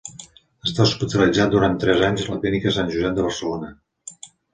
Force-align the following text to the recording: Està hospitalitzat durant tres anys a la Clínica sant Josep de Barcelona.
Està 0.67 0.85
hospitalitzat 0.85 1.51
durant 1.55 1.77
tres 1.83 2.01
anys 2.07 2.23
a 2.23 2.31
la 2.31 2.37
Clínica 2.45 2.73
sant 2.79 2.89
Josep 2.95 3.15
de 3.21 3.27
Barcelona. 3.27 3.71